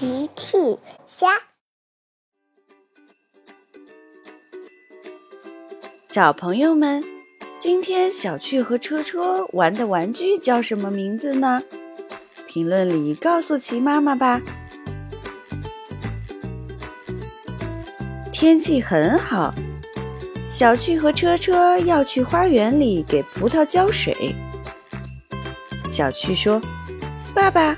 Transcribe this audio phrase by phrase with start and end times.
[0.00, 1.28] 奇趣虾，
[6.08, 7.04] 小朋友们，
[7.58, 11.62] 今天小趣和车车玩的玩具叫什么名字呢？
[12.48, 14.40] 评论里告诉奇妈妈吧。
[18.32, 19.54] 天气很好，
[20.48, 24.34] 小趣和车车要去花园里给葡萄浇水。
[25.86, 26.58] 小趣说
[27.36, 27.76] ：“爸爸。”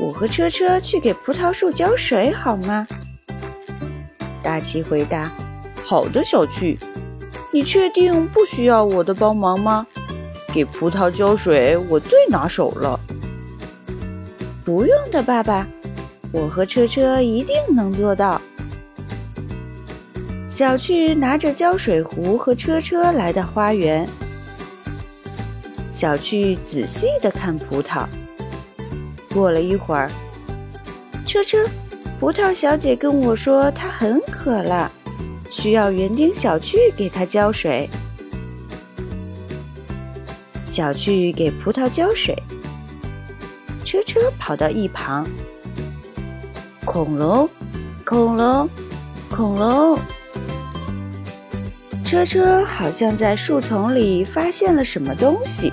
[0.00, 2.88] 我和车车去给葡萄树浇水好吗？
[4.42, 5.30] 大奇回答
[5.84, 6.78] ：“好的，小趣。
[7.52, 9.86] 你确定不需要我的帮忙吗？
[10.54, 12.98] 给葡萄浇水我最拿手了。”
[14.64, 15.66] 不用的，爸爸，
[16.32, 18.40] 我和车车一定能做到。
[20.48, 24.08] 小趣拿着浇水壶和车车来到花园，
[25.90, 28.06] 小趣仔细地看葡萄。
[29.32, 30.10] 过了一会儿，
[31.26, 31.58] 车车，
[32.18, 34.90] 葡萄小姐跟我说她很渴了，
[35.50, 37.88] 需要园丁小趣给她浇水。
[40.66, 42.34] 小趣给葡萄浇水，
[43.84, 45.26] 车车跑到一旁。
[46.84, 47.48] 恐龙，
[48.04, 48.68] 恐龙，
[49.30, 49.98] 恐龙！
[52.04, 55.72] 车车好像在树丛里发现了什么东西。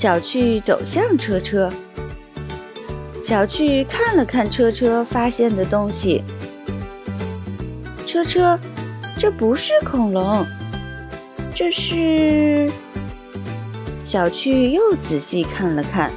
[0.00, 1.70] 小趣走向车车，
[3.20, 6.24] 小趣看了看车车发现的东西。
[8.06, 8.58] 车车，
[9.18, 10.42] 这不是恐龙，
[11.54, 12.72] 这是……
[14.00, 16.10] 小趣又仔细看了看，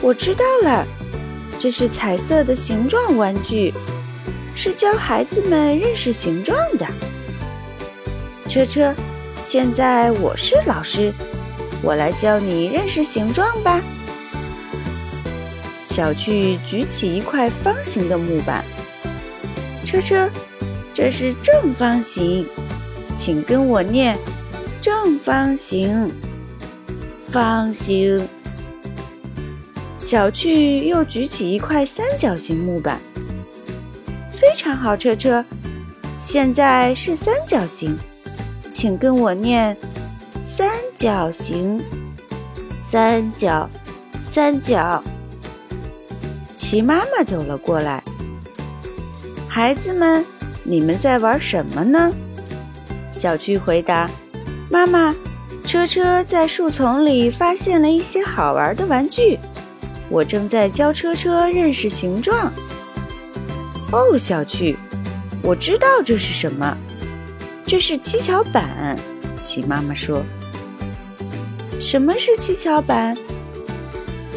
[0.00, 0.86] 我知道了，
[1.58, 3.74] 这是彩色的形状玩具，
[4.54, 6.86] 是教孩子们认识形状的。
[8.48, 8.94] 车车，
[9.42, 11.12] 现在我是老师。
[11.82, 13.80] 我来教你认识形状吧。
[15.82, 18.64] 小趣举起一块方形的木板，
[19.84, 20.28] 车车，
[20.92, 22.46] 这是正方形，
[23.16, 24.18] 请跟我念：
[24.82, 26.12] 正方形，
[27.30, 28.28] 方形。
[29.96, 33.00] 小趣又举起一块三角形木板，
[34.30, 35.44] 非常好，车车，
[36.18, 37.96] 现在是三角形，
[38.70, 39.76] 请跟我念。
[40.48, 41.82] 三角形，
[42.80, 43.68] 三角，
[44.22, 45.02] 三角。
[46.54, 48.00] 齐妈妈走了过来。
[49.48, 50.24] 孩子们，
[50.62, 52.12] 你们在玩什么呢？
[53.10, 54.08] 小趣回答
[54.70, 55.12] ：“妈妈，
[55.64, 59.36] 车车在树丛里发现了一些好玩的玩具，
[60.08, 62.52] 我正在教车车认识形状。”
[63.90, 64.76] 哦，小趣，
[65.42, 66.76] 我知道这是什么，
[67.66, 68.96] 这是七巧板。
[69.40, 70.22] 齐妈妈说。
[71.78, 73.16] 什么是七巧板？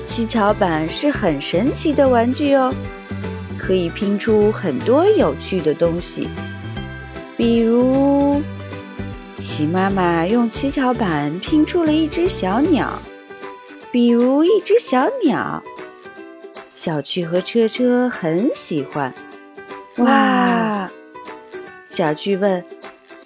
[0.05, 2.73] 七巧板是很神奇的玩具哦，
[3.57, 6.27] 可以拼出很多有趣的东西。
[7.37, 8.41] 比如，
[9.37, 12.91] 齐妈妈用七巧板拼出了一只小鸟。
[13.91, 15.63] 比如一只小鸟，
[16.69, 19.13] 小趣和车车很喜欢。
[19.97, 20.87] 哇！
[21.85, 22.63] 小趣问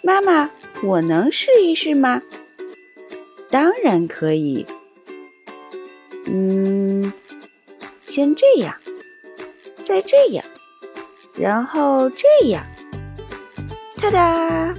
[0.03, 0.49] 妈妈
[0.83, 2.21] ：“我能试一试吗？”
[3.49, 4.65] 当然可以。
[6.25, 7.11] 嗯，
[8.01, 8.75] 先这样，
[9.83, 10.43] 再这样，
[11.35, 12.63] 然后这样。
[14.01, 14.75] 哒哒！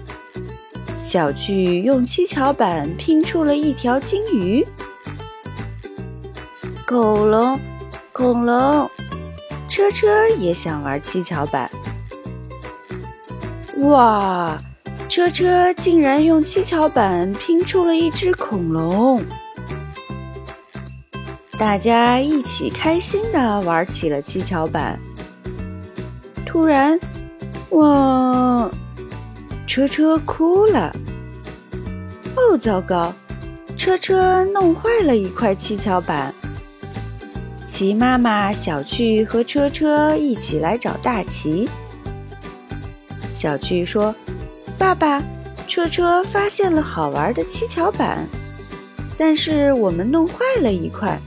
[0.99, 4.67] 小巨用七巧板拼出了一条金鱼。
[6.87, 7.59] 恐龙，
[8.13, 8.91] 恐龙，
[9.69, 11.71] 车车也想玩七巧板。
[13.79, 14.59] 哇！
[15.15, 19.23] 车车竟然用七巧板拼出了一只恐龙，
[21.57, 24.99] 大家一起开心的玩起了七巧板。
[26.45, 26.99] 突然，
[27.71, 28.69] 哇！
[29.69, 30.93] 车车哭了。
[32.35, 33.15] 哦，糟糕！
[33.77, 36.35] 车车弄坏了一块七巧板。
[37.65, 41.69] 齐妈妈、小趣和车车一起来找大齐。
[43.33, 44.13] 小趣说。
[44.79, 45.23] 爸爸，
[45.67, 48.27] 车车发现了好玩的七巧板，
[49.17, 51.19] 但是我们弄坏了一块，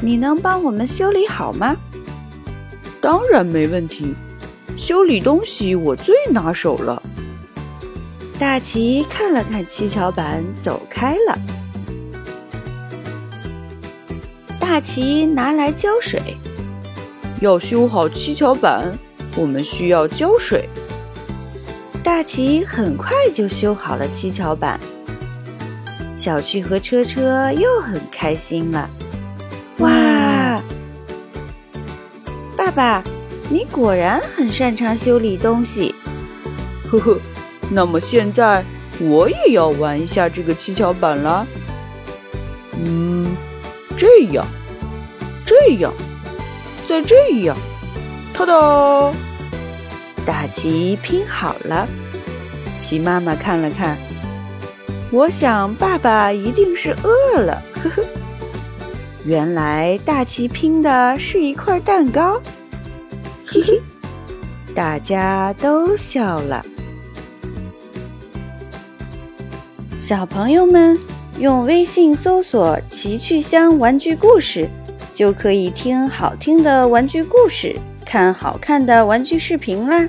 [0.00, 1.76] 你能帮我们修理好吗？
[3.00, 4.14] 当然没问题，
[4.76, 7.02] 修理东西我最拿手了。
[8.38, 11.38] 大奇看了看七巧板，走开了。
[14.58, 16.20] 大奇拿来胶水，
[17.40, 18.96] 要修好七巧板，
[19.36, 20.68] 我们需要胶水。
[22.10, 24.80] 大奇很快就修好了七巧板，
[26.12, 28.90] 小趣和车车又很开心了。
[29.78, 30.60] 哇！
[32.56, 33.00] 爸爸，
[33.48, 35.94] 你果然很擅长修理东西。
[36.90, 37.16] 呵呵，
[37.70, 38.64] 那么现在
[38.98, 41.46] 我也要玩一下这个七巧板了。
[42.84, 43.36] 嗯，
[43.96, 44.44] 这样，
[45.46, 45.92] 这样，
[46.84, 47.14] 再这
[47.44, 47.56] 样，
[48.34, 49.12] 哒哒，
[50.24, 51.86] 大旗拼好了。
[52.78, 53.96] 齐妈妈看了看，
[55.10, 57.62] 我想爸爸一定是饿了。
[57.74, 58.04] 呵呵，
[59.24, 62.40] 原来大旗拼的是一块蛋糕。
[63.46, 63.80] 嘿嘿，
[64.74, 66.64] 大家都笑了。
[69.98, 70.98] 小朋友们。
[71.38, 74.68] 用微信搜索“奇趣箱玩具故事”，
[75.14, 77.74] 就可以听好听的玩具故事，
[78.10, 80.08] 看好看的玩具视频啦。